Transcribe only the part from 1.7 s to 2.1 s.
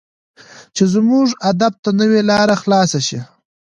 ته